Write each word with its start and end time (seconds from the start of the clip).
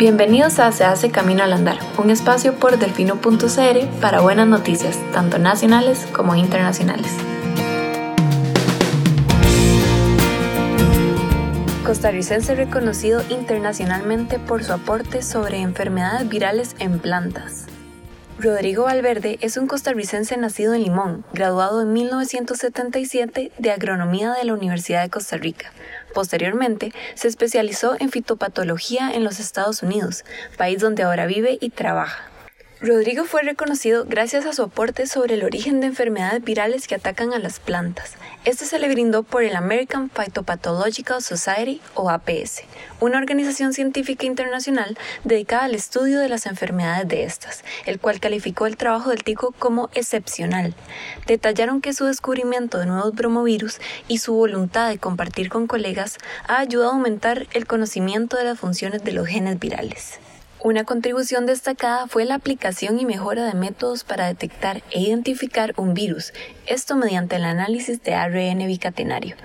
Bienvenidos 0.00 0.58
a 0.60 0.72
Se 0.72 0.82
hace 0.84 1.10
Camino 1.10 1.42
al 1.42 1.52
Andar, 1.52 1.78
un 1.98 2.08
espacio 2.08 2.54
por 2.54 2.78
delfino.cr 2.78 4.00
para 4.00 4.22
buenas 4.22 4.48
noticias, 4.48 4.98
tanto 5.12 5.38
nacionales 5.38 6.06
como 6.14 6.34
internacionales. 6.34 7.12
Costarricense 11.84 12.54
reconocido 12.54 13.20
internacionalmente 13.28 14.38
por 14.38 14.64
su 14.64 14.72
aporte 14.72 15.20
sobre 15.20 15.58
enfermedades 15.58 16.26
virales 16.30 16.76
en 16.78 16.98
plantas. 16.98 17.66
Rodrigo 18.42 18.84
Valverde 18.84 19.38
es 19.42 19.58
un 19.58 19.66
costarricense 19.66 20.34
nacido 20.38 20.72
en 20.72 20.82
Limón, 20.82 21.26
graduado 21.34 21.82
en 21.82 21.92
1977 21.92 23.52
de 23.58 23.70
Agronomía 23.70 24.32
de 24.32 24.44
la 24.44 24.54
Universidad 24.54 25.02
de 25.02 25.10
Costa 25.10 25.36
Rica. 25.36 25.72
Posteriormente, 26.14 26.94
se 27.14 27.28
especializó 27.28 27.96
en 28.00 28.10
fitopatología 28.10 29.12
en 29.12 29.24
los 29.24 29.40
Estados 29.40 29.82
Unidos, 29.82 30.24
país 30.56 30.78
donde 30.78 31.02
ahora 31.02 31.26
vive 31.26 31.58
y 31.60 31.68
trabaja. 31.68 32.29
Rodrigo 32.82 33.26
fue 33.26 33.42
reconocido 33.42 34.06
gracias 34.06 34.46
a 34.46 34.54
su 34.54 34.62
aporte 34.62 35.06
sobre 35.06 35.34
el 35.34 35.44
origen 35.44 35.80
de 35.80 35.88
enfermedades 35.88 36.42
virales 36.42 36.88
que 36.88 36.94
atacan 36.94 37.34
a 37.34 37.38
las 37.38 37.60
plantas. 37.60 38.14
Este 38.46 38.64
se 38.64 38.78
le 38.78 38.88
brindó 38.88 39.22
por 39.22 39.42
el 39.42 39.54
American 39.54 40.08
Phytopathological 40.08 41.22
Society 41.22 41.82
o 41.92 42.08
APS, 42.08 42.62
una 42.98 43.18
organización 43.18 43.74
científica 43.74 44.24
internacional 44.24 44.96
dedicada 45.24 45.64
al 45.64 45.74
estudio 45.74 46.20
de 46.20 46.30
las 46.30 46.46
enfermedades 46.46 47.06
de 47.06 47.24
estas, 47.24 47.64
el 47.84 48.00
cual 48.00 48.18
calificó 48.18 48.66
el 48.66 48.78
trabajo 48.78 49.10
del 49.10 49.24
tico 49.24 49.52
como 49.58 49.90
excepcional. 49.92 50.74
Detallaron 51.26 51.82
que 51.82 51.92
su 51.92 52.06
descubrimiento 52.06 52.78
de 52.78 52.86
nuevos 52.86 53.14
bromovirus 53.14 53.78
y 54.08 54.18
su 54.18 54.32
voluntad 54.32 54.88
de 54.88 54.96
compartir 54.96 55.50
con 55.50 55.66
colegas 55.66 56.16
ha 56.48 56.60
ayudado 56.60 56.92
a 56.92 56.94
aumentar 56.94 57.46
el 57.52 57.66
conocimiento 57.66 58.38
de 58.38 58.44
las 58.44 58.58
funciones 58.58 59.04
de 59.04 59.12
los 59.12 59.26
genes 59.26 59.58
virales. 59.58 60.18
Una 60.62 60.84
contribución 60.84 61.46
destacada 61.46 62.06
fue 62.06 62.26
la 62.26 62.34
aplicación 62.34 63.00
y 63.00 63.06
mejora 63.06 63.46
de 63.46 63.54
métodos 63.54 64.04
para 64.04 64.26
detectar 64.26 64.82
e 64.90 65.00
identificar 65.00 65.72
un 65.78 65.94
virus, 65.94 66.34
esto 66.66 66.96
mediante 66.96 67.36
el 67.36 67.44
análisis 67.44 68.02
de 68.02 68.12
ARN 68.12 68.58
bicatenario. 68.66 69.36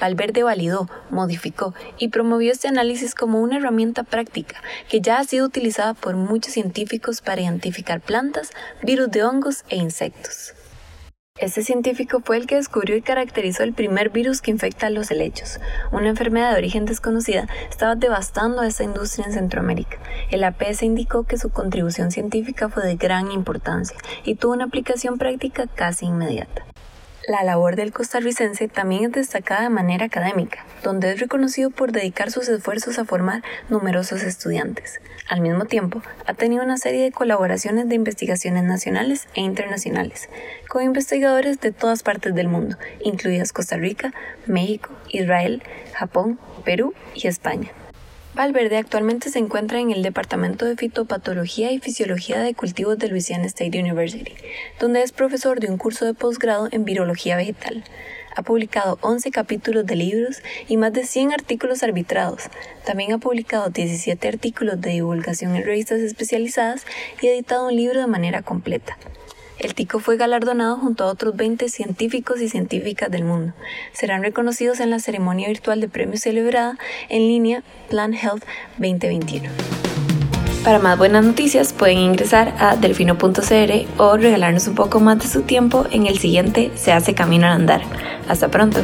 Valverde 0.00 0.42
validó, 0.42 0.90
modificó 1.10 1.74
y 1.96 2.08
promovió 2.08 2.50
este 2.50 2.66
análisis 2.66 3.14
como 3.14 3.40
una 3.40 3.58
herramienta 3.58 4.02
práctica 4.02 4.60
que 4.88 5.00
ya 5.00 5.18
ha 5.18 5.24
sido 5.24 5.46
utilizada 5.46 5.94
por 5.94 6.16
muchos 6.16 6.54
científicos 6.54 7.20
para 7.20 7.42
identificar 7.42 8.00
plantas, 8.00 8.50
virus 8.82 9.12
de 9.12 9.22
hongos 9.22 9.64
e 9.68 9.76
insectos. 9.76 10.54
Este 11.40 11.64
científico 11.64 12.20
fue 12.24 12.36
el 12.36 12.46
que 12.46 12.54
descubrió 12.54 12.94
y 12.94 13.02
caracterizó 13.02 13.64
el 13.64 13.72
primer 13.72 14.10
virus 14.10 14.40
que 14.40 14.52
infecta 14.52 14.86
a 14.86 14.90
los 14.90 15.10
helechos. 15.10 15.58
Una 15.90 16.08
enfermedad 16.08 16.52
de 16.52 16.58
origen 16.58 16.84
desconocida 16.84 17.48
estaba 17.68 17.96
devastando 17.96 18.60
a 18.60 18.68
esta 18.68 18.84
industria 18.84 19.26
en 19.26 19.32
Centroamérica. 19.32 19.98
El 20.30 20.44
APS 20.44 20.84
indicó 20.84 21.24
que 21.24 21.36
su 21.36 21.50
contribución 21.50 22.12
científica 22.12 22.68
fue 22.68 22.86
de 22.86 22.94
gran 22.94 23.32
importancia 23.32 23.98
y 24.24 24.36
tuvo 24.36 24.52
una 24.52 24.66
aplicación 24.66 25.18
práctica 25.18 25.66
casi 25.66 26.06
inmediata. 26.06 26.66
La 27.26 27.42
labor 27.42 27.74
del 27.74 27.90
costarricense 27.90 28.68
también 28.68 29.04
es 29.04 29.12
destacada 29.12 29.62
de 29.62 29.70
manera 29.70 30.04
académica, 30.04 30.66
donde 30.82 31.10
es 31.10 31.20
reconocido 31.20 31.70
por 31.70 31.90
dedicar 31.90 32.30
sus 32.30 32.48
esfuerzos 32.48 32.98
a 32.98 33.06
formar 33.06 33.42
numerosos 33.70 34.22
estudiantes. 34.22 35.00
Al 35.30 35.40
mismo 35.40 35.64
tiempo, 35.64 36.02
ha 36.26 36.34
tenido 36.34 36.62
una 36.62 36.76
serie 36.76 37.02
de 37.02 37.12
colaboraciones 37.12 37.88
de 37.88 37.94
investigaciones 37.94 38.64
nacionales 38.64 39.26
e 39.34 39.40
internacionales, 39.40 40.28
con 40.68 40.82
investigadores 40.82 41.60
de 41.60 41.72
todas 41.72 42.02
partes 42.02 42.34
del 42.34 42.48
mundo, 42.48 42.76
incluidas 43.02 43.54
Costa 43.54 43.78
Rica, 43.78 44.12
México, 44.44 44.90
Israel, 45.08 45.62
Japón, 45.94 46.38
Perú 46.62 46.92
y 47.14 47.26
España. 47.26 47.70
Valverde 48.34 48.78
actualmente 48.78 49.30
se 49.30 49.38
encuentra 49.38 49.78
en 49.78 49.92
el 49.92 50.02
Departamento 50.02 50.64
de 50.64 50.76
Fitopatología 50.76 51.70
y 51.70 51.78
Fisiología 51.78 52.40
de 52.40 52.52
Cultivos 52.52 52.98
de 52.98 53.06
Louisiana 53.06 53.46
State 53.46 53.78
University, 53.78 54.32
donde 54.80 55.04
es 55.04 55.12
profesor 55.12 55.60
de 55.60 55.70
un 55.70 55.78
curso 55.78 56.04
de 56.04 56.14
posgrado 56.14 56.68
en 56.72 56.84
virología 56.84 57.36
vegetal. 57.36 57.84
Ha 58.34 58.42
publicado 58.42 58.98
11 59.02 59.30
capítulos 59.30 59.86
de 59.86 59.94
libros 59.94 60.42
y 60.66 60.76
más 60.76 60.92
de 60.92 61.06
100 61.06 61.32
artículos 61.32 61.84
arbitrados. 61.84 62.42
También 62.84 63.12
ha 63.12 63.18
publicado 63.18 63.70
17 63.70 64.26
artículos 64.26 64.80
de 64.80 64.90
divulgación 64.90 65.54
en 65.54 65.64
revistas 65.64 66.00
especializadas 66.00 66.84
y 67.22 67.28
editado 67.28 67.68
un 67.68 67.76
libro 67.76 68.00
de 68.00 68.08
manera 68.08 68.42
completa. 68.42 68.98
El 69.64 69.74
tico 69.74 69.98
fue 69.98 70.18
galardonado 70.18 70.76
junto 70.76 71.04
a 71.04 71.06
otros 71.06 71.34
20 71.36 71.70
científicos 71.70 72.38
y 72.42 72.50
científicas 72.50 73.10
del 73.10 73.24
mundo. 73.24 73.54
Serán 73.94 74.22
reconocidos 74.22 74.78
en 74.78 74.90
la 74.90 74.98
ceremonia 74.98 75.48
virtual 75.48 75.80
de 75.80 75.88
premios 75.88 76.20
celebrada 76.20 76.76
en 77.08 77.20
línea 77.20 77.62
Plan 77.88 78.12
Health 78.12 78.44
2021. 78.76 79.48
Para 80.64 80.80
más 80.80 80.98
buenas 80.98 81.24
noticias 81.24 81.72
pueden 81.72 81.96
ingresar 81.96 82.54
a 82.58 82.76
delfino.cr 82.76 83.86
o 83.96 84.16
regalarnos 84.18 84.68
un 84.68 84.74
poco 84.74 85.00
más 85.00 85.20
de 85.20 85.28
su 85.28 85.40
tiempo 85.40 85.86
en 85.90 86.08
el 86.08 86.18
siguiente 86.18 86.70
Se 86.74 86.92
hace 86.92 87.14
camino 87.14 87.46
al 87.46 87.52
andar. 87.52 87.80
Hasta 88.28 88.50
pronto. 88.50 88.82